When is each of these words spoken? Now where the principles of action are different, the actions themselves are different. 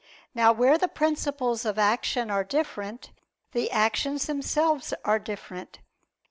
Now 0.33 0.51
where 0.51 0.79
the 0.79 0.87
principles 0.87 1.63
of 1.63 1.77
action 1.77 2.31
are 2.31 2.43
different, 2.43 3.11
the 3.51 3.69
actions 3.69 4.25
themselves 4.25 4.95
are 5.05 5.19
different. 5.19 5.77